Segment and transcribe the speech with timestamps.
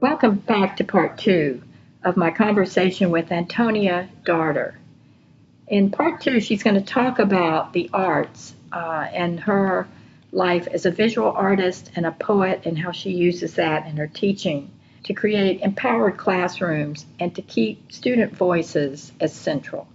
[0.00, 1.62] Welcome back to part two
[2.02, 4.74] of my conversation with Antonia Darder.
[5.68, 9.86] In part two, she's going to talk about the arts uh, and her
[10.32, 14.08] life as a visual artist and a poet and how she uses that in her
[14.08, 14.72] teaching
[15.04, 19.86] to create empowered classrooms and to keep student voices as central.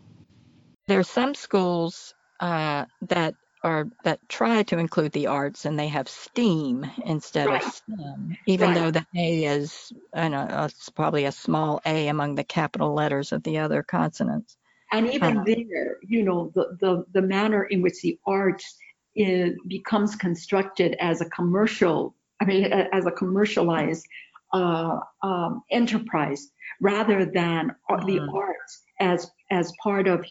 [0.87, 5.87] There are some schools uh, that are that try to include the arts and they
[5.87, 7.63] have STEAM instead right.
[7.63, 8.75] of STEM, even right.
[8.75, 13.31] though the A is I know it's probably a small A among the capital letters
[13.31, 14.55] of the other consonants.
[14.91, 18.77] And even uh, there, you know, the, the the manner in which the arts
[19.15, 24.05] is, becomes constructed as a commercial, I mean, as a commercialized
[24.53, 26.49] uh, um, enterprise
[26.81, 28.35] rather than uh, the mm-hmm.
[28.35, 30.23] arts as as part of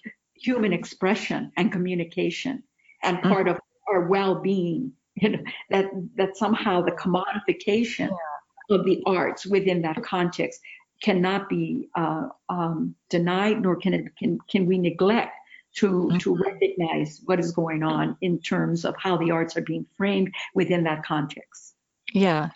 [0.44, 2.62] human expression and communication
[3.02, 3.28] and mm-hmm.
[3.28, 3.56] part mm-hmm.
[3.56, 4.92] of our well-being.
[5.16, 8.76] You know, that that somehow the commodification yeah.
[8.76, 10.60] of the arts within that context
[11.04, 15.32] cannot be uh, um, denied, nor can it can can we neglect
[15.76, 16.18] to mm-hmm.
[16.18, 20.34] to recognize what is going on in terms of how the arts are being framed
[20.52, 21.74] within that context.
[22.12, 22.50] Yeah.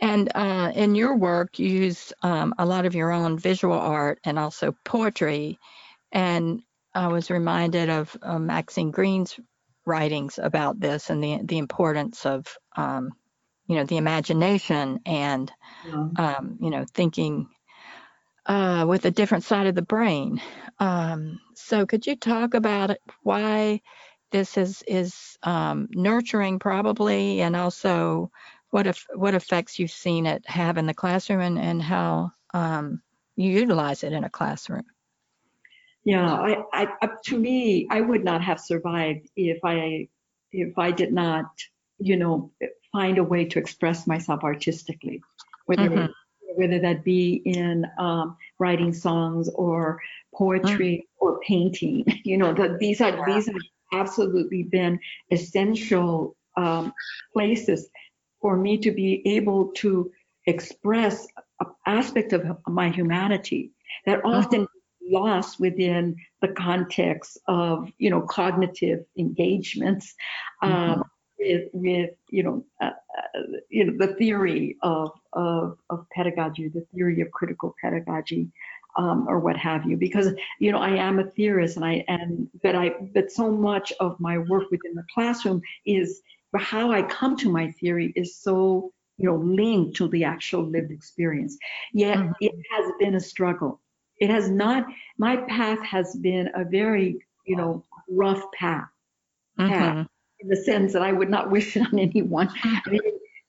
[0.00, 4.18] And uh, in your work, you use um, a lot of your own visual art
[4.24, 5.58] and also poetry.
[6.12, 6.62] And
[6.96, 9.38] I was reminded of uh, Maxine Greene's
[9.84, 13.12] writings about this and the, the importance of, um,
[13.66, 15.52] you know, the imagination and,
[15.86, 16.08] yeah.
[16.18, 17.48] um, you know, thinking
[18.46, 20.40] uh, with a different side of the brain.
[20.78, 23.82] Um, so could you talk about it, why
[24.30, 28.30] this is, is um, nurturing probably and also
[28.70, 33.00] what if what effects you've seen it have in the classroom and, and how um,
[33.36, 34.84] you utilize it in a classroom.
[36.06, 40.06] Yeah, I, I, up to me, I would not have survived if I
[40.52, 41.46] if I did not,
[41.98, 42.52] you know,
[42.92, 45.20] find a way to express myself artistically,
[45.64, 46.12] whether mm-hmm.
[46.54, 50.00] whether that be in um, writing songs or
[50.32, 51.06] poetry mm.
[51.18, 52.04] or painting.
[52.24, 53.24] You know, the, these are yeah.
[53.26, 53.56] these have
[53.92, 55.00] absolutely been
[55.32, 56.92] essential um,
[57.32, 57.90] places
[58.40, 60.12] for me to be able to
[60.46, 61.26] express
[61.58, 63.72] an aspect of my humanity
[64.04, 64.38] that uh-huh.
[64.38, 64.75] often mm-hmm.
[65.10, 70.14] Lost within the context of you know cognitive engagements
[70.62, 70.92] mm-hmm.
[70.92, 71.04] um,
[71.38, 72.90] with with you know uh,
[73.36, 78.48] uh, you know the theory of, of of pedagogy the theory of critical pedagogy
[78.96, 82.48] um, or what have you because you know I am a theorist and I and
[82.62, 86.22] but I but so much of my work within the classroom is
[86.58, 90.90] how I come to my theory is so, you know, linked to the actual lived
[90.90, 91.56] experience.
[91.92, 92.32] Yet mm-hmm.
[92.40, 93.80] it has been a struggle.
[94.18, 94.86] It has not,
[95.18, 98.88] my path has been a very, you know, rough path.
[99.58, 100.02] Mm-hmm.
[100.40, 102.96] in the sense that I would not wish it on anyone mm-hmm.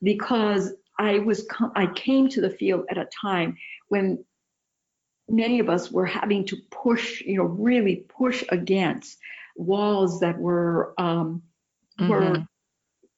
[0.01, 1.45] because I was,
[1.75, 3.57] I came to the field at a time
[3.89, 4.23] when
[5.27, 9.17] many of us were having to push, you know, really push against
[9.57, 11.43] walls that were, um,
[11.99, 12.43] were mm-hmm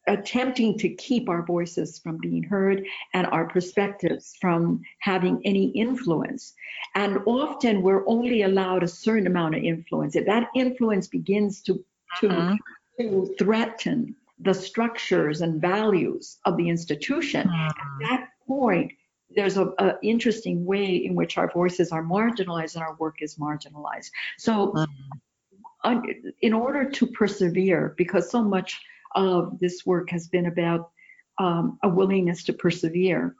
[0.08, 6.54] attempting to keep our voices from being heard and our perspectives from having any influence.
[6.96, 10.16] And often we're only allowed a certain amount of influence.
[10.16, 11.84] If that influence begins to,
[12.22, 12.58] to, uh-huh.
[13.00, 17.68] to threaten the structures and values of the institution, uh-huh.
[17.68, 18.92] at that point,
[19.36, 23.36] there's a, a, interesting way in which our voices are marginalized and our work is
[23.36, 24.10] marginalized.
[24.38, 26.02] So, uh-huh.
[26.42, 28.82] in order to persevere, because so much
[29.16, 30.92] of this work has been about
[31.40, 33.36] um, a willingness to persevere.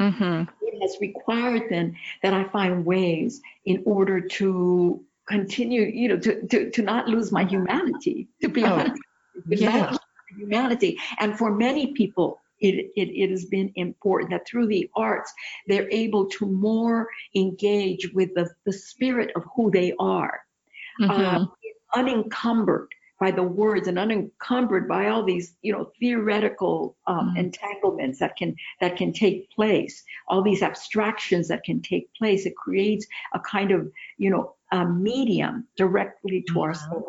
[0.00, 0.42] Mm-hmm.
[0.62, 6.46] It has required then that I find ways in order to continue, you know, to,
[6.48, 9.00] to, to not lose my humanity, to be oh, honest,
[9.48, 9.96] yeah.
[10.36, 10.98] humanity.
[11.18, 15.32] And for many people, it, it, it, has been important that through the arts,
[15.66, 20.40] they're able to more engage with the, the spirit of who they are,
[21.00, 21.10] mm-hmm.
[21.10, 21.52] um,
[21.94, 22.88] unencumbered
[23.24, 27.38] by the words and unencumbered by all these, you know, theoretical um, mm-hmm.
[27.38, 32.44] entanglements that can that can take place, all these abstractions that can take place.
[32.44, 36.60] It creates a kind of, you know, a medium directly to mm-hmm.
[36.60, 37.06] our soul.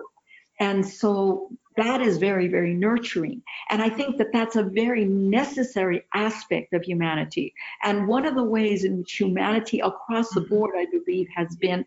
[0.57, 3.41] And so that is very, very nurturing.
[3.69, 7.53] And I think that that's a very necessary aspect of humanity.
[7.83, 10.55] And one of the ways in which humanity across the mm-hmm.
[10.55, 11.83] board, I believe, has been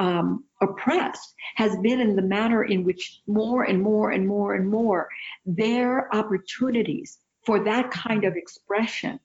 [0.00, 4.68] um, oppressed has been in the manner in which more and more and more and
[4.68, 5.08] more
[5.44, 9.20] their opportunities for that kind of expression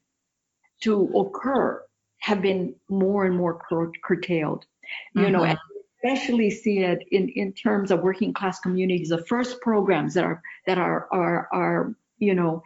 [0.81, 1.81] to occur
[2.19, 4.65] have been more and more cur- curtailed.
[5.13, 5.31] You mm-hmm.
[5.31, 5.55] know,
[6.03, 9.09] especially see it in, in terms of working class communities.
[9.09, 12.61] The first programs that are that are are are you know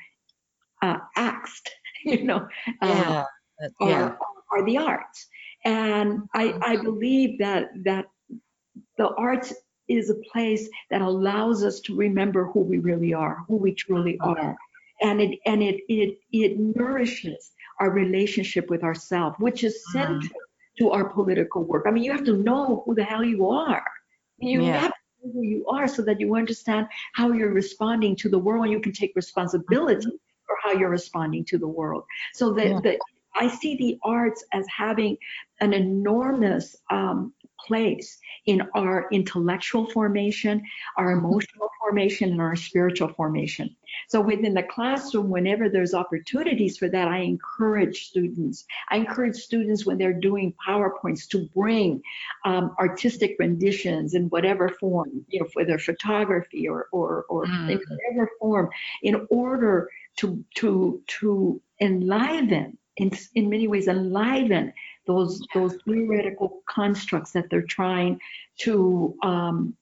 [0.81, 1.69] uh, axed,
[2.03, 2.47] you know,
[2.81, 3.23] uh,
[3.81, 3.85] yeah.
[3.87, 4.17] are,
[4.51, 5.27] are the arts.
[5.69, 8.05] And I, I believe that that
[8.97, 9.53] the arts
[9.87, 14.17] is a place that allows us to remember who we really are, who we truly
[14.21, 14.35] oh.
[14.35, 14.55] are.
[15.01, 20.41] And it and it it it nourishes our relationship with ourselves, which is central
[20.79, 21.83] to our political work.
[21.87, 23.85] I mean, you have to know who the hell you are.
[24.37, 24.79] You Yeah.
[24.79, 28.39] have to know who you are so that you understand how you're responding to the
[28.39, 30.45] world and you can take responsibility mm-hmm.
[30.47, 32.03] for how you're responding to the world.
[32.33, 32.79] So that Yeah.
[32.85, 32.99] the,
[33.35, 35.17] I see the arts as having
[35.61, 37.33] an enormous um,
[37.67, 40.63] place in our intellectual formation,
[40.97, 43.75] our emotional formation, and our spiritual formation.
[44.07, 48.65] So within the classroom, whenever there's opportunities for that, I encourage students.
[48.89, 52.01] I encourage students when they're doing PowerPoints to bring
[52.45, 57.81] um, artistic renditions in whatever form, you know, whether photography or or, or in Mm.
[57.89, 58.69] whatever form,
[59.03, 64.73] in order to to to enliven in in many ways enliven
[65.07, 68.19] those those theoretical constructs that they're trying
[68.57, 69.75] to um,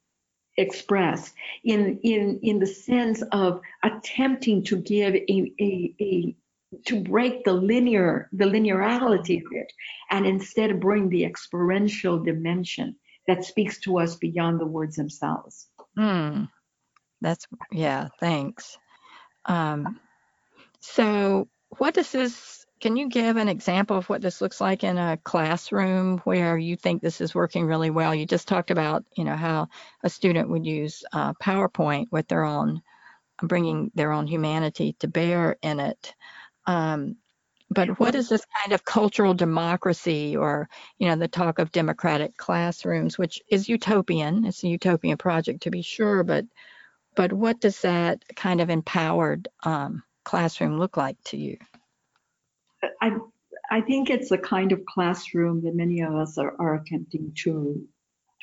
[0.57, 1.33] express
[1.63, 6.35] in in in the sense of attempting to give a, a, a
[6.85, 9.71] to break the linear the linearity of it
[10.11, 12.95] and instead bring the experiential dimension
[13.27, 15.67] that speaks to us beyond the words themselves
[15.97, 16.43] Hmm.
[17.21, 18.09] That's yeah.
[18.19, 18.77] Thanks.
[19.45, 19.99] Um,
[20.79, 21.47] so,
[21.77, 22.65] what does this?
[22.79, 26.75] Can you give an example of what this looks like in a classroom where you
[26.75, 28.13] think this is working really well?
[28.13, 29.69] You just talked about, you know, how
[30.03, 32.83] a student would use uh, PowerPoint with their own,
[33.41, 36.13] bringing their own humanity to bear in it.
[36.67, 37.15] Um,
[37.69, 40.69] but what is this kind of cultural democracy or,
[40.99, 44.45] you know, the talk of democratic classrooms, which is utopian.
[44.45, 46.45] It's a utopian project to be sure, but
[47.15, 51.57] but what does that kind of empowered um, classroom look like to you?
[53.01, 53.17] I
[53.69, 57.85] I think it's the kind of classroom that many of us are, are attempting to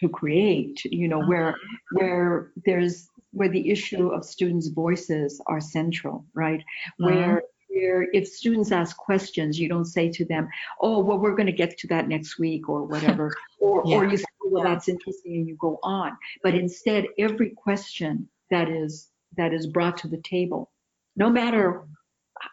[0.01, 0.85] to create.
[0.85, 1.77] You know, where uh-huh.
[1.93, 6.63] where there's where the issue of students' voices are central, right?
[6.99, 7.47] Where uh-huh.
[7.69, 10.49] where if students ask questions, you don't say to them,
[10.81, 14.17] "Oh, well, we're going to get to that next week" or whatever, or or you
[14.17, 16.17] say, "Well, that's interesting," and you go on.
[16.43, 20.71] But instead, every question that is that is brought to the table,
[21.17, 21.85] no matter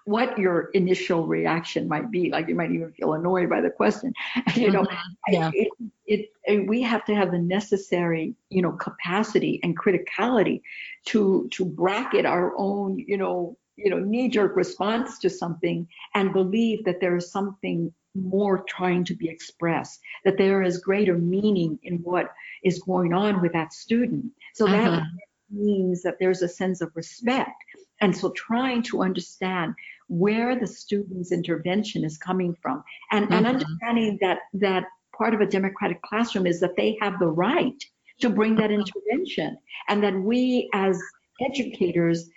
[0.06, 2.30] what your initial reaction might be.
[2.30, 4.14] Like you might even feel annoyed by the question.
[4.56, 4.88] You know,
[5.28, 5.52] Yeah.
[5.54, 5.70] it,
[6.06, 10.62] it, it, we have to have the necessary, you know, capacity and criticality
[11.06, 16.84] to to bracket our own, you know, you know, knee-jerk response to something and believe
[16.86, 21.96] that there is something more trying to be expressed, that there is greater meaning in
[22.04, 22.28] what
[22.64, 24.26] is going on with that student.
[24.54, 25.08] So that Mhm.
[25.50, 27.64] means that there's a sense of respect.
[28.02, 29.76] And so trying to understand
[30.08, 33.50] where the student's intervention is coming from and, and Mhm.
[33.50, 34.86] understanding that that
[35.18, 37.82] part of a democratic classroom is that they have the right
[38.20, 39.58] to bring that intervention
[39.88, 41.00] and that we as
[41.40, 42.30] educators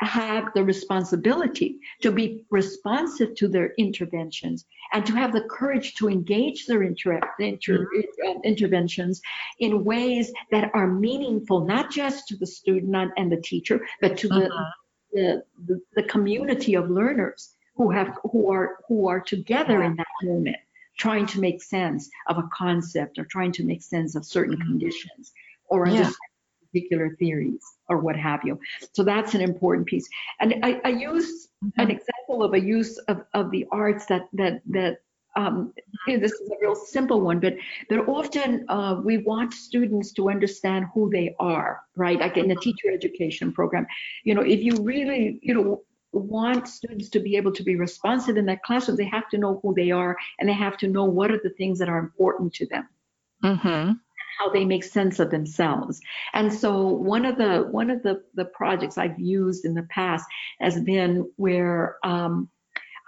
[0.00, 6.08] have the responsibility to be responsive to their interventions and to have the courage to
[6.08, 7.86] engage their inter- inter-
[8.26, 9.22] uh, interventions
[9.60, 14.16] in ways that are meaningful, not just to the student and- and the teacher, but
[14.16, 14.50] to the,
[15.12, 20.06] the, the, the community of learners who have who are who are together in that
[20.22, 20.56] moment,
[20.98, 24.68] trying to make sense of a concept or trying to make sense of certain mm-hmm.
[24.68, 25.32] conditions
[25.68, 26.10] or Yeah.
[26.72, 28.58] particular theories or what have you.
[28.94, 30.08] So that's an important piece.
[30.40, 31.90] And I, I use an mm-hmm.
[31.90, 34.98] example of a use of, of the arts that that that
[35.36, 35.72] um,
[36.06, 37.54] this is a real simple one, but
[37.88, 42.18] but often uh, we want students to understand who they are, right?
[42.18, 43.86] Like in the teacher education program,
[44.24, 48.36] you know, if you really, you know, want students to be able to be responsive
[48.36, 51.04] in that classroom, they have to know who they are and they have to know
[51.04, 52.88] what are the things that are important to them
[53.44, 53.92] Mm-hmm.
[54.38, 56.00] how they make sense of themselves.
[56.32, 60.24] And so one of the one of the the projects I've used in the past
[60.60, 62.48] has been where um,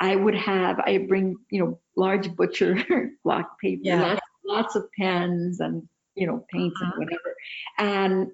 [0.05, 2.77] I would have I bring you know large butcher
[3.25, 4.03] block paper, Yeah.
[4.03, 7.31] lots, lots of pens and you know paints and whatever,
[7.79, 8.31] and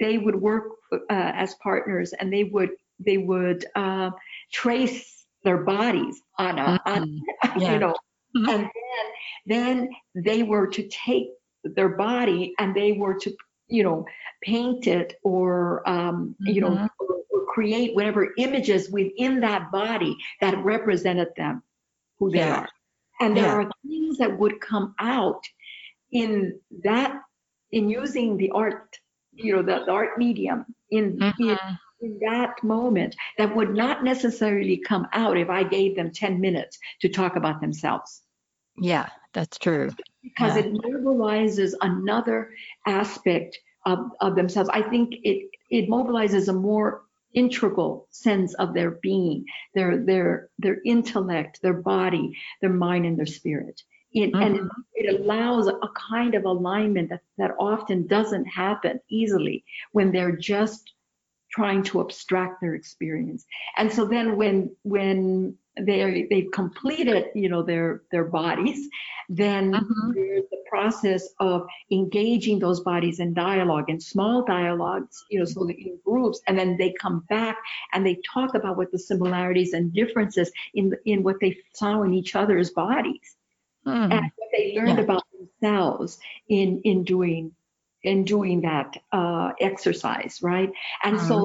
[0.00, 0.98] they would work uh,
[1.42, 2.70] as partners and they would
[3.06, 4.10] they would uh,
[4.52, 7.02] trace their bodies on a on
[7.56, 7.72] Yeah.
[7.74, 7.94] you know
[8.36, 8.48] Mhm.
[8.52, 9.04] and then
[9.54, 9.88] then
[10.28, 11.28] they were to take
[11.76, 13.30] their body and they were to
[13.68, 14.04] you know
[14.42, 16.88] paint it or um, you know Mhm.
[16.98, 17.13] or
[17.54, 21.62] create whatever images within that body that represented them
[22.18, 22.60] who they Yeah.
[22.60, 22.68] are
[23.20, 23.54] and there Yeah.
[23.60, 25.42] are things that would come out
[26.10, 26.32] in
[26.82, 27.10] that
[27.70, 28.98] in using the art,
[29.32, 30.58] you know, the, the art medium
[30.90, 31.34] in, Mhm.
[31.50, 31.58] in
[32.00, 36.78] in that moment that would not necessarily come out if I gave them 10 minutes
[37.02, 38.10] to talk about themselves
[38.76, 39.88] Yeah, that's true.
[40.22, 40.64] because Yeah.
[40.64, 42.38] it mobilizes another
[42.86, 43.52] aspect
[43.86, 44.68] of, of themselves.
[44.80, 45.38] I think it,
[45.70, 47.02] it mobilizes a more
[47.34, 53.26] integral sense of their being, their, their, their intellect, their body, their mind, and their
[53.26, 53.82] spirit.
[54.12, 54.68] It, And Mhm.
[54.94, 60.94] it allows a kind of alignment that, that often doesn't happen easily when they're just
[61.50, 63.44] trying to abstract their experience.
[63.76, 68.88] And so then when when they they've completed, you know, their their bodies,
[69.28, 70.42] then Mhm.
[70.74, 71.58] Process of
[71.90, 76.54] engaging those bodies in dialogue, in small dialogues, you know, so that in groups, and
[76.58, 77.56] then they come back
[77.92, 82.12] and they talk about what the similarities and differences in in what they saw in
[82.20, 83.28] each other's bodies
[83.86, 84.08] Hmm.
[84.14, 85.04] and what they learned Yeah.
[85.06, 87.42] about themselves in in doing
[88.02, 90.70] in doing that uh, exercise, right?
[91.04, 91.36] And so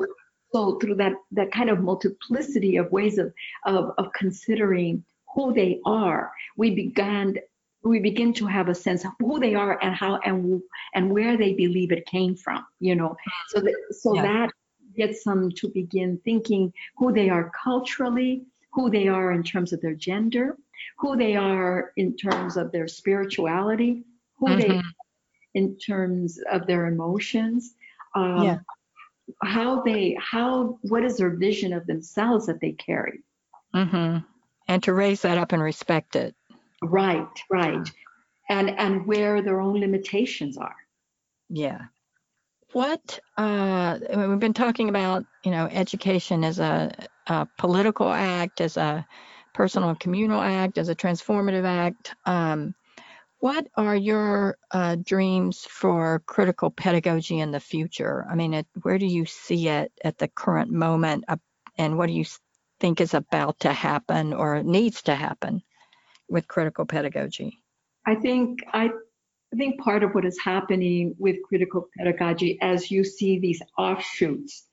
[0.54, 3.34] so through that that kind of multiplicity of ways of,
[3.66, 5.04] of of considering
[5.36, 6.24] who they are,
[6.62, 7.26] we began
[7.84, 10.62] we begin to have a sense of who they are and how and
[10.94, 13.16] and where they believe it came from, you know.
[13.50, 14.22] So that so Yeah.
[14.24, 14.52] that
[14.96, 19.82] gets them to begin thinking who they are culturally, who they are in terms of
[19.82, 20.58] their gender,
[20.98, 24.04] who they are in terms of their spirituality,
[24.38, 24.84] who they Mhm.
[25.54, 27.76] in terms of their emotions,
[28.16, 28.60] um, Yeah.
[29.44, 33.24] how they how what is their vision of themselves that they carry.
[33.74, 34.18] mm-hmm.
[34.68, 36.36] And to raise that up and respect it.
[36.82, 37.90] Right, right,
[38.50, 40.76] and and where their own limitations are.
[41.50, 41.82] Yeah.
[42.72, 46.92] What uh, we've been talking about, you know, education as a,
[47.26, 49.06] a political act, as a
[49.54, 52.14] personal and communal act, as a transformative act.
[52.26, 52.76] Um,
[53.40, 58.28] what are your uh, dreams for critical pedagogy in the future?
[58.30, 61.38] I mean, it, where do you see it at the current moment, uh,
[61.78, 62.26] and what do you
[62.80, 65.64] think is about to happen or needs to happen
[66.30, 67.60] with critical pedagogy?
[68.06, 68.90] I think I,
[69.54, 74.66] I think part of what is happening with critical pedagogy as you see these offshoots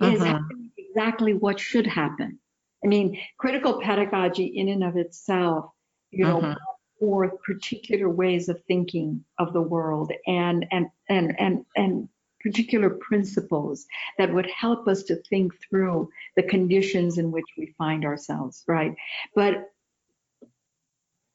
[0.00, 2.38] is happening exactly what should happen.
[2.84, 5.70] I mean, critical pedagogy in and of itself,
[6.10, 6.56] you know, Mhm.
[6.98, 12.08] forth particular ways of thinking of the world and and and and and
[12.42, 13.86] particular principles
[14.16, 18.94] that would help us to think through the conditions in which we find ourselves, right?
[19.34, 19.70] But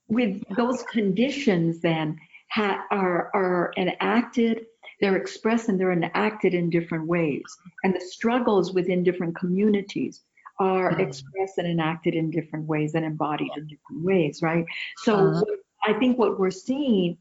[0.07, 2.17] with those conditions then
[2.51, 4.65] ha- are are enacted
[5.01, 7.43] they're expressed and they're enacted in different ways
[7.83, 10.21] and the struggles within different communities
[10.59, 10.99] are Mhm.
[10.99, 14.65] expressed and enacted in different ways and embodied in different ways right
[14.97, 15.43] so Uh-huh.
[15.83, 17.17] i think what we're seeing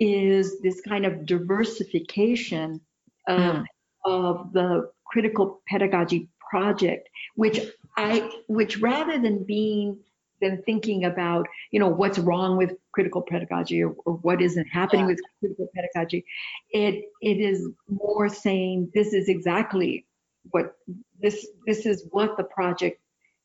[0.00, 2.80] is this kind of diversification
[3.28, 3.64] of, Mm.
[4.04, 7.60] of the critical pedagogy project which
[7.96, 9.98] i which rather than being
[10.40, 15.06] than thinking about you know what's wrong with critical pedagogy or, or what isn't happening
[15.06, 15.12] Yeah.
[15.12, 16.24] with critical pedagogy.
[16.70, 20.06] It it is more saying this is exactly
[20.50, 20.76] what
[21.20, 23.00] this this is what the project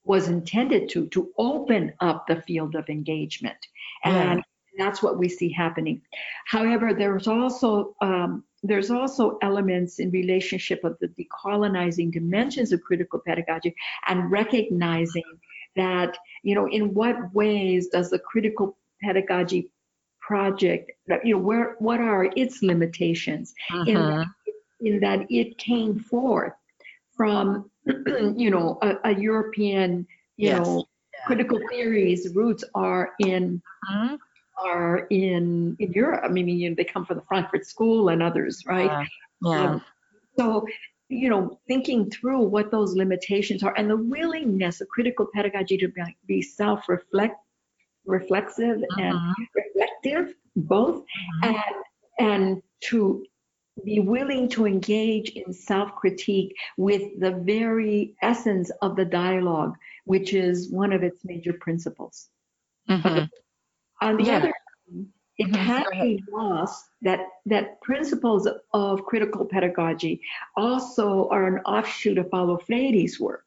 [0.06, 3.58] was intended to to open up the field of engagement.
[4.04, 4.44] And
[4.78, 6.02] that's what we see happening.
[6.46, 13.20] However there's also um, there's also elements in relationship of the decolonizing dimensions of critical
[13.26, 13.76] pedagogy
[14.08, 15.24] and recognizing
[15.76, 19.72] that you know in what ways does the critical pedagogy
[20.22, 20.92] project
[21.24, 23.54] you know where what are its limitations
[23.88, 24.26] in Mhm.
[24.82, 26.54] in that it came forth
[27.16, 27.70] from
[28.36, 30.66] you know a, a european you Yes.
[30.66, 31.26] know Yeah.
[31.28, 33.62] critical theories roots are in
[33.92, 34.18] Mhm.
[34.64, 38.22] are in in europe i mean you know, they come from the frankfurt school and
[38.24, 39.06] others right Yeah.
[39.42, 39.70] Yeah.
[39.72, 39.82] um,
[40.38, 40.66] so,
[41.14, 45.92] you know, thinking through what those limitations are and the willingness of critical pedagogy to
[46.28, 47.36] be, self-reflect,
[48.06, 49.34] reflexive and Mhm.
[49.56, 51.06] reflective, both,
[51.44, 51.54] Mhm.
[51.56, 51.76] and
[52.20, 53.26] and to
[53.84, 60.72] be willing to engage in self-critique with the very essence of the dialogue, which is
[60.72, 62.30] one of its major principles.
[62.88, 63.30] Mhm.
[64.02, 64.38] On the Yeah.
[64.38, 64.54] other
[64.88, 65.66] hand, it Mhm.
[65.66, 70.22] can't be lost that that principles of critical pedagogy
[70.56, 73.46] also are an offshoot of Paulo Freire's work.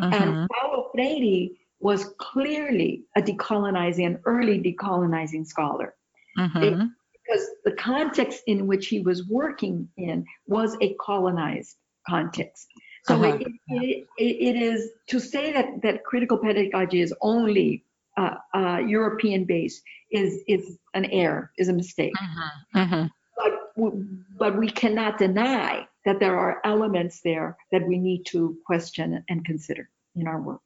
[0.00, 5.94] And Paulo Freire was clearly a decolonizing, an early decolonizing scholar
[6.36, 6.90] Mhm.
[7.12, 11.76] because the context in which he was working in was a colonized
[12.08, 12.68] context.
[13.04, 13.38] So Uh-huh.
[13.40, 17.84] it, it, it, it is to say that, that critical pedagogy is only
[18.18, 22.14] uh, uh, European base is, is an error, is a mistake.
[22.16, 22.50] Mhm.
[22.74, 23.10] Mhm.
[23.36, 23.92] But
[24.36, 29.44] but we cannot deny that there are elements there that we need to question and
[29.44, 30.62] consider in our work.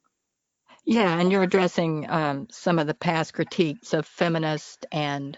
[0.85, 5.37] Yeah, and you're addressing um, some of the past critiques of feminists and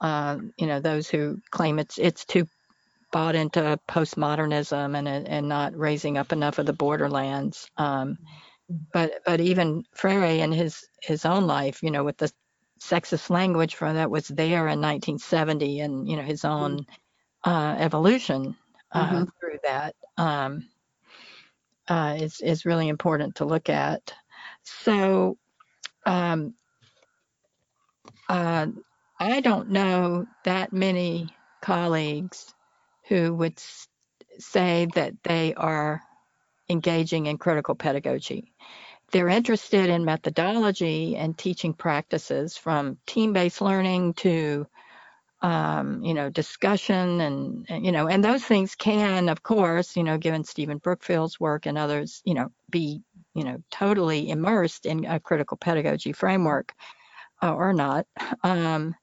[0.00, 2.46] um, you know those who claim it's it's too
[3.12, 7.70] bought into postmodernism and and not raising up enough of the borderlands.
[7.76, 8.18] Um,
[8.92, 12.32] but but even Freire in his his own life, you know, with the
[12.80, 16.86] sexist language from that was there in 1970, and you know his own
[17.44, 18.56] uh, evolution
[18.92, 19.24] uh, mm-hmm.
[19.38, 20.68] through that um,
[21.88, 24.14] uh, is is really important to look at.
[24.62, 25.36] So.
[26.06, 26.54] Um,
[28.28, 28.68] uh,
[29.18, 31.28] I don't know that many
[31.60, 32.54] colleagues
[33.08, 33.60] who would
[34.38, 36.02] say that they are
[36.70, 38.54] engaging in critical pedagogy.
[39.12, 44.66] They're interested in methodology and teaching practices from team-based learning to
[45.42, 50.18] um, you know, discussion and, you know, and those things can, of course, you know,
[50.18, 53.02] given Stephen Brookfield's work and others, you know, be,
[53.34, 56.74] you know, totally immersed in a critical pedagogy framework
[57.42, 58.06] uh, or not.
[58.42, 58.94] Um,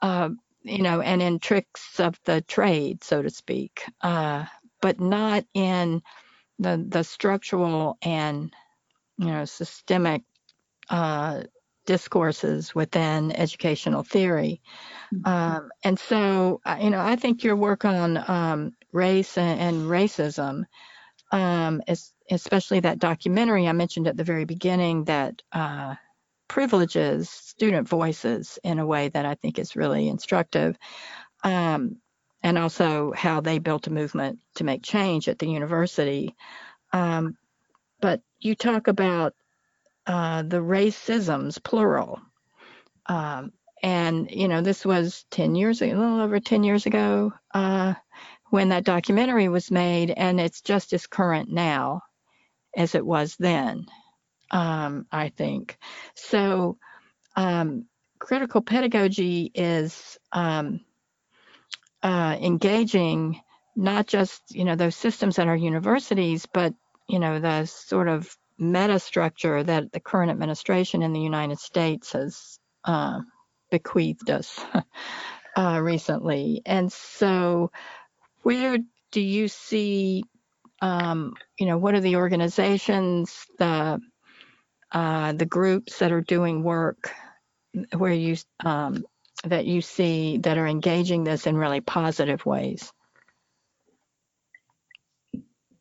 [0.00, 0.30] uh,
[0.62, 4.44] you know, and in tricks of the trade, so to speak, uh,
[4.80, 6.02] but not in
[6.58, 8.54] the the structural and
[9.18, 10.22] you know systemic
[10.90, 11.42] uh,
[11.86, 14.60] discourses within educational theory.
[15.14, 15.28] Mm-hmm.
[15.30, 19.90] Um, and so, uh, you know, I think your work on um, race and, and
[19.90, 20.64] racism,
[21.30, 25.94] um, is, especially that documentary I mentioned at the very beginning that uh,
[26.48, 30.76] privileges student voices in a way that I think is really instructive.
[31.42, 31.96] Um,
[32.44, 36.36] and also how they built a movement to make change at the university.
[36.92, 37.36] Um,
[38.00, 39.34] but you talk about
[40.06, 42.20] uh, the racisms, plural.
[43.06, 47.32] Um, and, you know, this was 10 years ago, a little over 10 years ago
[47.52, 47.94] uh,
[48.50, 52.02] when that documentary was made, and it's just as current now
[52.76, 53.86] as it was then
[54.54, 55.76] um, I think.
[56.14, 56.78] So,
[57.36, 57.86] um,
[58.18, 60.80] critical pedagogy is um,
[62.04, 63.40] uh, engaging
[63.74, 66.74] not just you know those systems at our universities, but
[67.08, 72.12] you know the sort of meta structure that the current administration in the United States
[72.12, 73.20] has uh,
[73.70, 74.60] bequeathed us
[75.56, 76.62] uh, recently.
[76.64, 77.72] And so,
[78.42, 78.78] where
[79.10, 80.24] do you see,
[80.80, 83.98] um, you know, what are the organizations, the
[84.92, 87.10] uh, the groups that are doing work
[87.96, 89.04] where you um,
[89.46, 92.92] that you see that are engaging this in really positive ways?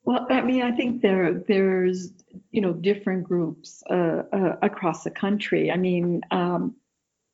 [0.06, 2.12] Well, I mean, I think there there's
[2.52, 5.71] you know different groups uh, uh, across the country.
[5.71, 6.76] I mean, um,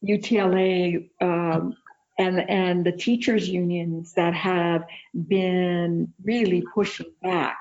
[0.04, 1.76] UTLA um,
[2.20, 4.86] and and the teachers unions that have
[5.28, 7.60] been really pushing back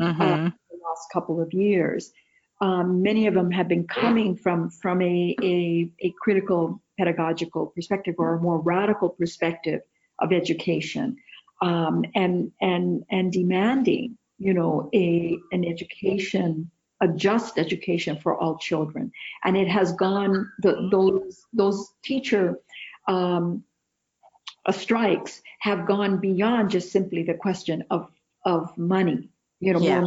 [0.00, 0.22] mm-hmm.
[0.22, 2.12] uh, the last couple of years
[2.60, 8.14] um, many of them have been coming from from a, a, a critical pedagogical perspective
[8.18, 9.80] or a more radical perspective
[10.18, 11.16] of education
[11.62, 18.56] um, and and and demanding you know a an education a just education for all
[18.58, 19.12] children
[19.44, 22.58] and it has gone the, those those teacher
[23.08, 23.62] um,
[24.64, 28.10] uh, strikes have gone beyond just simply the question of
[28.44, 29.28] of money
[29.60, 30.06] you know yeah.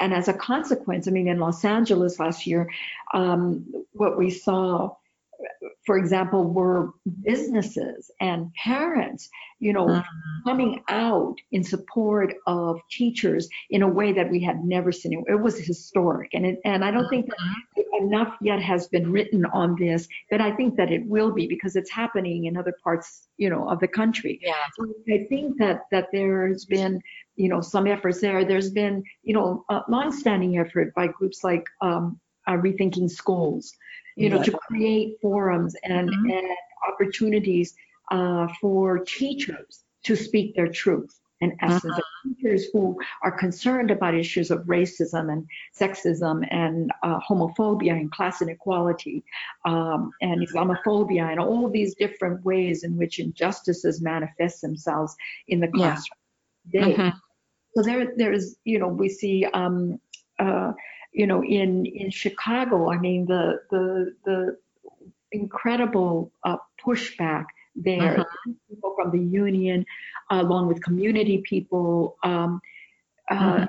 [0.00, 2.68] and as a consequence, I mean, in Los Angeles last year,
[3.14, 4.96] um, what we saw,
[5.84, 9.28] for example, were businesses and parents,
[9.58, 10.48] you know, mm-hmm.
[10.48, 15.24] coming out in support of teachers in a way that we had never seen.
[15.26, 18.06] It was historic, and it, and I don't think that mm-hmm.
[18.06, 21.76] enough yet has been written on this, but I think that it will be because
[21.76, 24.38] it's happening in other parts, you know, of the country.
[24.42, 24.54] Yeah.
[24.76, 27.00] So I think that that there's been
[27.36, 28.44] you know, some efforts there.
[28.44, 33.74] There's been, you know, a long-standing effort by groups like um, uh, Rethinking Schools,
[34.16, 36.30] you know, to create forums and, mm-hmm.
[36.30, 36.46] and
[36.90, 37.74] opportunities
[38.10, 41.18] uh, for teachers to speak their truth.
[41.42, 42.00] and essence, uh-huh.
[42.24, 45.46] teachers who are concerned about issues of racism and
[45.78, 49.22] sexism and uh, homophobia and class inequality
[49.64, 55.14] um, and Islamophobia and all these different ways in which injustices manifest themselves
[55.48, 56.18] in the classroom.
[56.72, 56.86] Yeah.
[56.86, 57.18] Mm-hmm.
[57.74, 59.98] So there, there's, you know, we see, um,
[60.38, 60.72] uh,
[61.12, 64.56] you know, in in Chicago, I mean, the the the
[65.30, 68.20] incredible uh, pushback there.
[68.20, 68.52] Uh-huh.
[68.68, 69.84] People from the union,
[70.30, 72.60] uh, along with community people, um,
[73.30, 73.66] uh, uh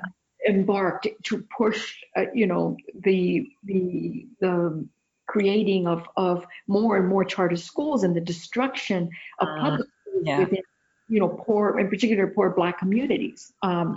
[0.48, 4.86] embarked to push, uh, you know, the the the
[5.26, 10.22] creating of of more and more charter schools and the destruction of uh, public schools
[10.26, 10.38] yeah.
[10.38, 10.62] within
[11.08, 13.52] you know, poor, in particular, poor Black communities.
[13.62, 13.96] Um,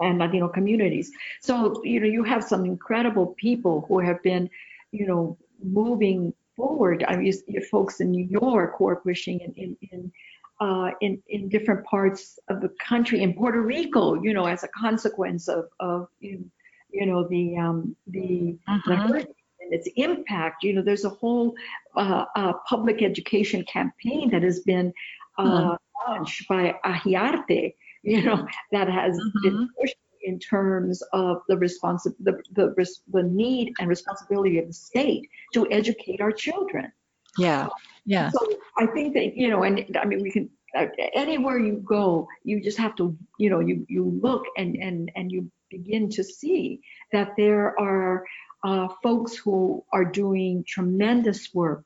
[0.00, 1.12] and Latino communities.
[1.40, 4.50] So, you know, you have some incredible people who have been,
[4.92, 7.04] you know, moving forward.
[7.06, 7.32] I mean,
[7.70, 10.12] folks in New York who are pushing in, in, in
[10.60, 14.68] uh, in in different parts of the country, in Puerto Rico, you know, as a
[14.68, 18.84] consequence of of you know the um, the, Mhm.
[18.86, 20.62] the hurricane and its impact.
[20.62, 21.54] You know, there's a whole
[21.96, 24.92] uh, uh, public education campaign that has been
[25.38, 25.76] uh,
[26.06, 32.40] launched by Ahiarte, you know, that has been pushed in terms of the responsi- the,
[32.52, 36.92] the, the need and responsibility of the state to educate our children.
[37.38, 37.68] Yeah.
[38.06, 38.30] Yeah.
[38.30, 38.38] So
[38.78, 42.62] I think that, you know, and I mean, we can, uh, anywhere you go, you
[42.62, 46.80] just have to, you know, you, you look and, and, and you begin to see
[47.12, 48.24] that there are
[48.62, 51.84] uh, folks who are doing tremendous work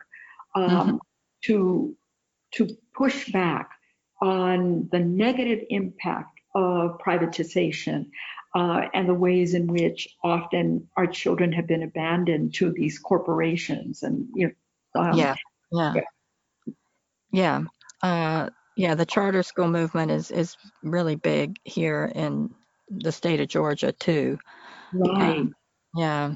[0.54, 0.98] um, Mhm.
[1.44, 1.96] to,
[2.52, 3.70] to push back
[4.20, 8.10] on the negative impact of privatization
[8.54, 14.02] uh, and the ways in which often our children have been abandoned to these corporations
[14.02, 14.52] and, you
[14.94, 15.34] know, um, yeah.
[15.70, 15.92] Yeah.
[15.94, 16.02] yeah.
[17.30, 17.62] Yeah.
[18.02, 18.94] Uh, yeah.
[18.94, 22.54] The charter school movement is, is really big here in
[22.88, 24.38] the state of Georgia too.
[24.92, 25.46] Right.
[25.94, 26.34] Yeah.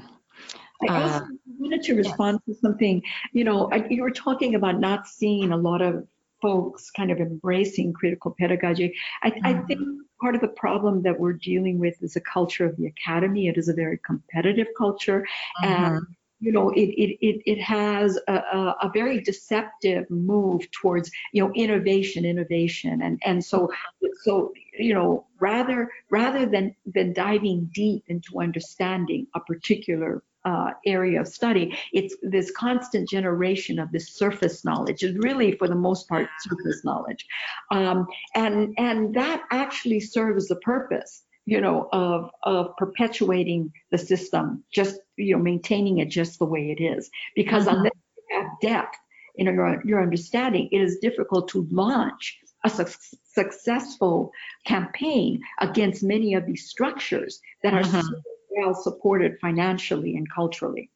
[0.87, 4.79] I also Uh, wanted to respond to something, you know, I- you were talking about
[4.79, 6.07] not seeing a lot of
[6.43, 8.93] folks kind of embracing critical pedagogy.
[9.23, 9.67] I, I Mhm.
[9.67, 9.81] think
[10.21, 13.47] part of the problem that we're dealing with is a culture of the academy.
[13.47, 15.25] It is a very competitive culture.
[15.63, 16.07] And, Mhm.
[16.45, 21.41] you know, it, it, it, it has a, a, a very deceptive move towards, you
[21.41, 23.01] know, innovation, innovation.
[23.01, 23.71] And, and so,
[24.25, 31.21] so, you know, rather, rather than, than diving deep into understanding a particular uh, area
[31.21, 36.07] of study, it's this constant generation of this surface knowledge It's really, for the most
[36.09, 37.25] part, surface knowledge.
[37.71, 44.63] Um, and, and that actually serves the purpose you know, of of perpetuating the system,
[44.73, 47.09] just you know, maintaining it just the way it is.
[47.35, 47.73] Because Mhm.
[47.73, 48.97] unless you have depth
[49.35, 52.97] in your your understanding, it is difficult to launch a suc-
[53.33, 54.31] successful
[54.65, 58.23] campaign against many of these structures that are Mhm.
[58.55, 60.89] Well supported financially and culturally.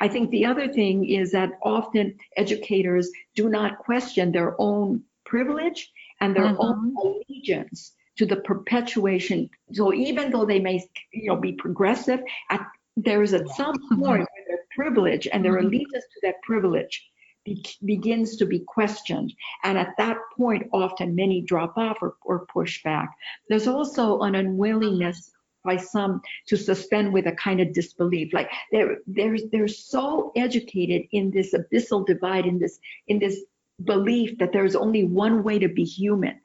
[0.00, 5.90] I think the other thing is that often educators do not question their own privilege
[6.20, 9.48] and their own allegiance to the perpetuation.
[9.72, 12.20] So even though they may, you know, be progressive,
[12.50, 15.64] at, there is at some point where their privilege and their Mhm.
[15.66, 17.08] allegiance to that privilege
[17.44, 19.32] be, begins to be questioned.
[19.64, 23.16] And at that point, often many drop off or, or push back.
[23.48, 25.32] There's also an unwillingness
[25.64, 28.32] by some to suspend with a kind of disbelief.
[28.32, 33.40] Like they're, they're, they're so educated in this abyssal divide, in this, in this
[33.84, 36.38] belief that there's only one way to be human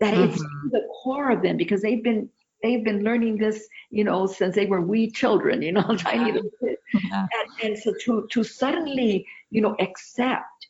[0.00, 0.62] that it's Mhm.
[0.62, 2.28] to the core of them because they've been
[2.62, 6.50] they've been learning this you know since they were wee children you know tiny little
[6.60, 6.80] kids
[7.10, 7.26] Yeah.
[7.32, 10.68] and, and so to to suddenly you know accept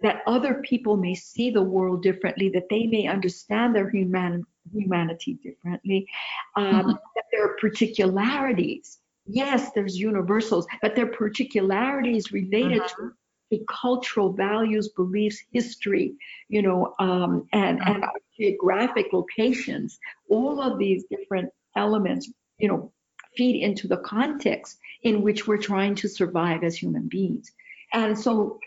[0.00, 5.34] that other people may see the world differently that they may understand their human humanity
[5.42, 6.06] differently.
[6.56, 6.98] Um, Mhm.
[7.16, 8.98] that there are particularities.
[9.30, 13.12] Yes there's universals but there are particularities related to
[13.50, 16.14] to cultural values, beliefs, history,
[16.48, 22.92] you know, um, and, and our geographic locations, all of these different elements, you know,
[23.36, 27.52] feed into the context in which we're trying to survive as human beings.
[27.92, 28.60] And so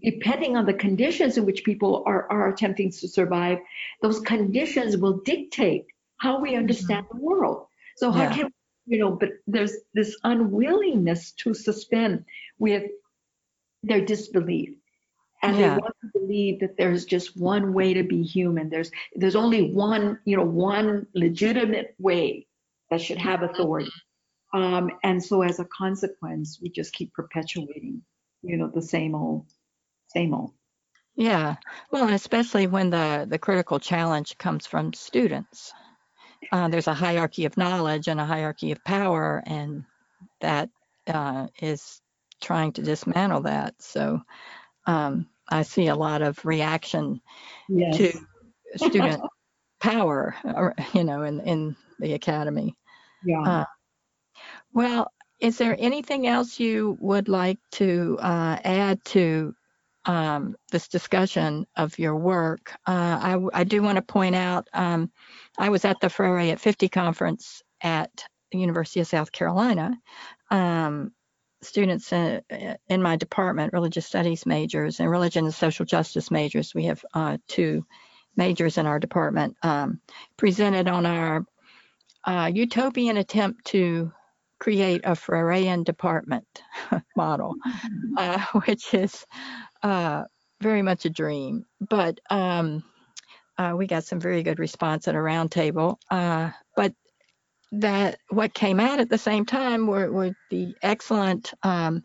[0.00, 3.58] depending on the conditions in which people are, are attempting to survive,
[4.00, 7.66] those conditions will dictate how we understand the world.
[7.96, 8.32] So how Yeah.
[8.34, 8.52] can,
[8.86, 12.24] you know, but there's this unwillingness to suspend
[12.58, 12.90] with
[13.82, 14.70] their disbelief.
[15.42, 15.74] And Yeah.
[15.74, 18.68] they want to believe that there's just one way to be human.
[18.68, 22.46] There's there's only one, you know, one legitimate way
[22.90, 23.90] that should have authority.
[24.54, 28.02] Um, and so as a consequence, we just keep perpetuating,
[28.42, 29.46] you know, the same old,
[30.12, 30.52] same old.
[31.16, 31.56] Yeah.
[31.90, 35.72] Well, and especially when the, the critical challenge comes from students.
[36.50, 39.84] Uh, there's a hierarchy of knowledge and a hierarchy of power, and
[40.40, 40.68] that
[41.06, 42.00] uh, is
[42.42, 43.74] trying to dismantle that.
[43.80, 44.20] So
[44.86, 47.20] um, I see a lot of reaction
[47.68, 47.96] Yes.
[47.98, 48.12] to
[48.76, 49.22] student
[49.80, 52.76] power, or, you know, in, in the academy.
[53.24, 53.40] yeah.
[53.46, 53.64] Uh,
[54.72, 59.54] well, is there anything else you would like to uh, add to
[60.04, 62.72] um, this discussion of your work?
[62.86, 65.10] Uh, I, I do want to point out um,
[65.58, 69.96] I was at the Freire at 50 conference at the University of South Carolina.
[70.50, 71.12] Um,
[71.62, 72.42] students in,
[72.88, 77.38] in my department, religious studies majors and religion and social justice majors, we have uh,
[77.48, 77.86] two
[78.36, 80.00] majors in our department, um,
[80.36, 81.44] presented on our
[82.24, 84.12] uh, utopian attempt to
[84.62, 86.46] create a Freirean department
[87.16, 87.56] model,
[88.16, 89.26] uh, which is
[89.82, 90.22] uh,
[90.60, 91.66] very much a dream.
[91.80, 92.84] But um,
[93.58, 95.96] uh, we got some very good response at a roundtable.
[96.08, 96.94] Uh, but
[97.72, 102.04] that what came out at the same time were, were the excellent um,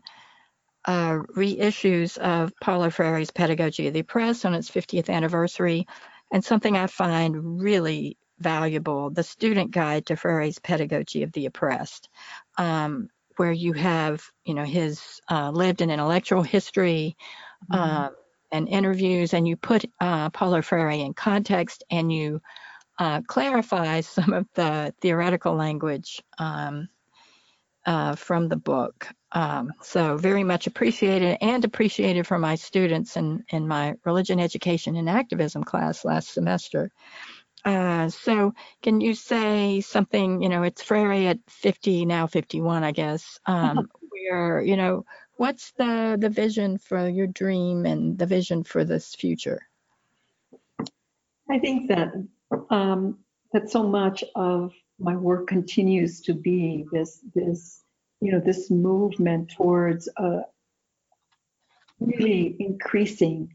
[0.84, 5.86] uh, reissues of Paulo Freire's Pedagogy of the Oppressed on its 50th anniversary,
[6.32, 12.08] and something I find really valuable, the Student Guide to Freire's Pedagogy of the Oppressed,
[12.58, 17.16] um, where you have, you know, his uh, lived and intellectual history,
[17.72, 17.80] mm-hmm.
[17.80, 18.08] uh,
[18.50, 22.40] and interviews, and you put uh, Paulo Freire in context, and you
[22.98, 26.88] uh, clarify some of the theoretical language um,
[27.86, 29.08] uh, from the book.
[29.30, 34.96] Um, so very much appreciated and appreciated for my students in, in my religion education
[34.96, 36.90] and activism class last semester.
[37.64, 42.92] Uh, so can you say something, you know, it's Freire at 50, now 51, I
[42.92, 45.04] guess, um, where, you know,
[45.36, 49.60] what's the, the vision for your dream and the vision for this future?
[51.50, 52.12] I think that
[52.70, 53.18] um,
[53.52, 57.82] that so much of my work continues to be this this
[58.20, 60.40] you know this movement towards uh,
[62.00, 63.54] really increasing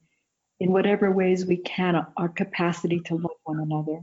[0.63, 3.99] in whatever ways we can our capacity to love one another,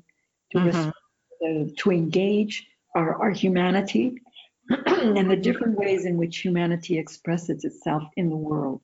[0.53, 0.89] to mm-hmm.
[0.91, 4.15] uh, to engage our, our humanity
[4.69, 8.83] and the different ways in which humanity expresses itself in the world,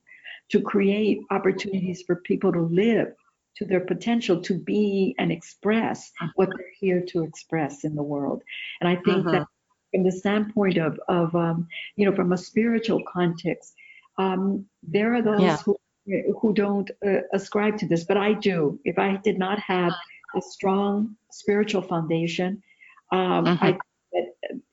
[0.49, 3.13] to create opportunities for people to live
[3.57, 8.41] to their potential to be and express what they're here to express in the world.
[8.81, 9.31] And I think uh-huh.
[9.31, 9.47] that
[9.93, 13.75] from the standpoint of, of um, you know, from a spiritual context,
[14.17, 15.57] um, there are those yeah.
[15.57, 15.76] who,
[16.41, 18.79] who don't uh, ascribe to this, but I do.
[18.85, 19.93] If I did not have
[20.35, 22.61] a strong spiritual foundation,
[23.11, 23.65] um, uh-huh.
[23.65, 23.77] I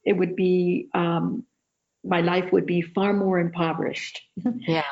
[0.04, 1.44] it would be um,
[2.04, 4.20] my life would be far more impoverished.
[4.66, 4.82] Yeah,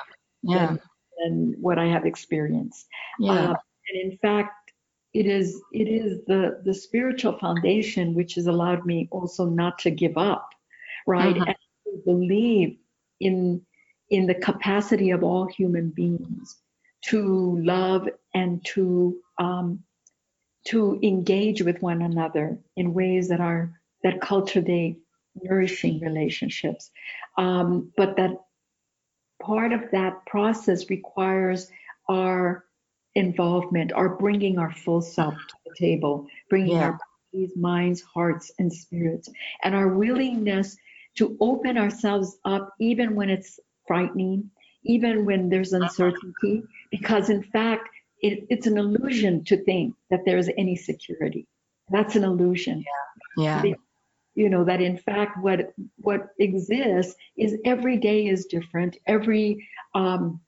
[0.42, 0.66] yeah.
[0.66, 0.81] Than,
[1.18, 2.87] than what I have experienced.
[3.20, 3.33] Yeah.
[3.33, 3.55] Uh,
[3.88, 4.72] and in fact,
[5.14, 9.90] it is it is the the spiritual foundation which has allowed me also not to
[9.90, 10.48] give up,
[11.07, 11.37] right?
[11.37, 11.44] Uh-huh.
[11.46, 12.76] And to believe
[13.20, 13.62] in
[14.12, 16.57] in the capacity of all human beings
[17.01, 19.83] to love and to um,
[20.66, 24.98] to engage with one another in ways that are that cultivate
[25.42, 26.90] nourishing relationships,
[27.38, 28.33] um, but that
[29.42, 31.70] part of that process requires
[32.09, 32.64] our
[33.14, 36.85] involvement, our bringing our full self to the table, bringing yeah.
[36.85, 36.98] our
[37.33, 39.31] bodies, minds, hearts, and spirits,
[39.64, 40.77] and our willingness
[41.16, 43.59] to open ourselves up even when it's
[43.92, 44.50] frightening,
[44.85, 47.88] even when there's uncertainty, because in fact,
[48.20, 51.46] it, it's an illusion to think that there's any security.
[51.90, 52.85] That's an illusion.
[53.37, 53.62] Yeah.
[53.62, 53.74] yeah.
[54.35, 58.96] You know that in fact, what what exists is every day is different.
[59.07, 60.40] Every um,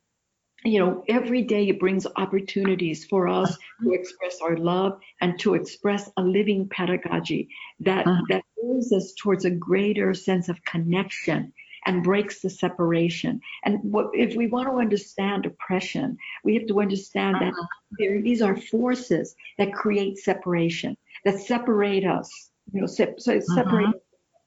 [0.64, 5.52] you know, every day it brings opportunities for us to express our love and to
[5.52, 8.22] express a living pedagogy that, uh-huh.
[8.30, 11.52] that moves us towards a greater sense of connection
[11.86, 13.40] and breaks the separation.
[13.64, 17.50] And what, if we want to understand oppression, we have to understand uh-huh.
[17.50, 17.68] that
[17.98, 23.88] there, these are forces that create separation, that separate us, you know, se- so separate
[23.88, 23.98] uh-huh.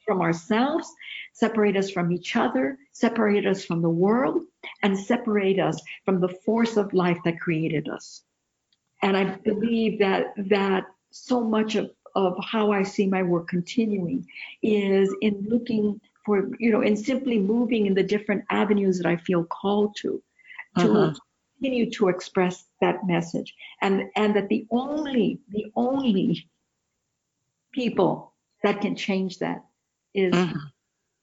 [0.06, 0.91] from ourselves,
[1.34, 4.41] separate us from each other, separate us from the world,
[4.84, 8.23] and separate us from the force of life that created us.
[9.02, 14.28] And I believe that that so much of, of how I see my work continuing
[14.63, 19.16] is in looking for, you know, in simply moving in the different avenues that I
[19.16, 20.22] feel called to,
[20.78, 21.13] to uh-huh.
[21.60, 23.56] continue to express that message.
[23.82, 26.50] And and that the only, the only
[27.72, 29.63] people that can change that
[30.13, 30.60] is uh-huh.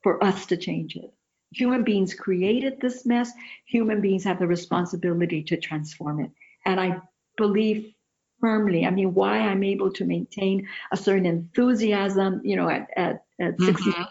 [0.02, 1.12] for us to change it.
[1.52, 3.30] Human beings created this mess.
[3.66, 6.30] Human beings have the responsibility to transform it.
[6.64, 7.02] And I
[7.36, 7.92] believe
[8.40, 13.24] firmly, I mean, why I'm able to maintain a certain enthusiasm, you know, at, at,
[13.38, 13.64] at mm-hmm.
[13.66, 14.08] 60 years old,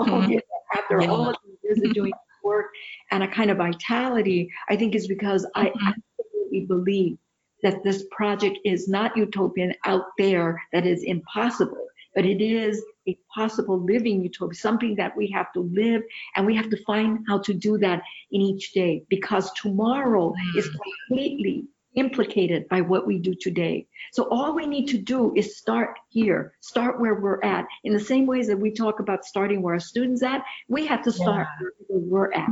[0.00, 0.38] mm-hmm.
[0.78, 1.08] after yeah.
[1.08, 2.66] all of these years of doing work
[3.10, 5.88] and a kind of vitality, I think is because I mm-hmm.
[5.88, 7.18] absolutely believe
[7.62, 13.18] that this project is not utopian out there that is impossible, but it is a
[13.34, 16.02] possible living utopia, something that we have to live
[16.34, 20.58] and we have to find how to do that in each day because tomorrow mm.
[20.58, 20.68] is
[21.08, 21.64] completely
[21.96, 23.86] implicated by what we do today.
[24.12, 27.66] So all we need to do is start here, start where we're at.
[27.84, 31.02] In the same ways that we talk about starting where our students at, we have
[31.04, 31.68] to start yeah.
[31.88, 32.50] where we're at.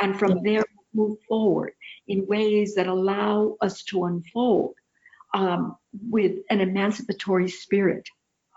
[0.00, 0.42] And from yeah.
[0.44, 1.72] there move forward
[2.08, 4.74] in ways that allow us to unfold
[5.34, 5.76] um,
[6.08, 8.08] with an emancipatory spirit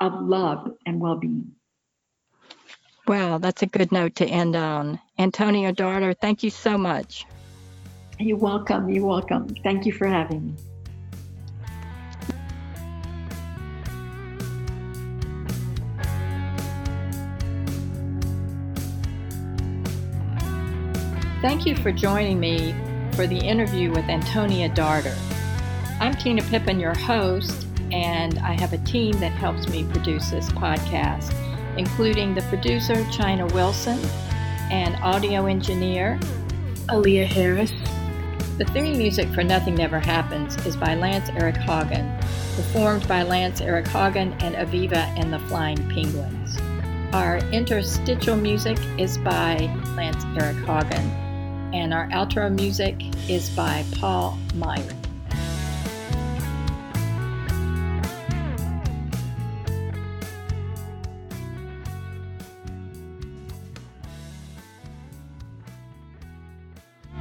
[0.02, 1.52] of love and well-being.
[3.08, 5.00] Well, that's a good note to end on.
[5.20, 7.26] Antonia Darder, thank you so much.
[8.24, 8.88] You're welcome.
[8.88, 9.54] You're welcome.
[9.64, 10.54] Thank you for having me.
[21.42, 22.74] Thank you for joining me
[23.12, 25.14] for the interview with Antonia Darder.
[26.00, 30.50] I'm Tina Pippin, your host, and I have a team that helps me produce this
[30.52, 31.36] podcast,
[31.78, 34.00] including the producer, China Wilson,
[34.72, 36.18] and audio engineer,
[36.88, 37.74] Aaliyah Harris.
[38.64, 42.18] The theme music for Nothing Never Happens is by Lance Eric Hagen,
[42.56, 46.58] performed by Lance Eric Hagen and Aviva and the Flying Penguins.
[47.12, 49.58] Our interstitial music is by
[49.98, 51.10] Lance Eric Hagen
[51.74, 52.96] and our outro music
[53.30, 55.03] is by Paul Myron.